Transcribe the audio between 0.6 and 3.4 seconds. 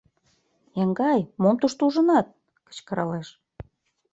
—Еҥгай, мом тушто ужынат?— кычкыралеш.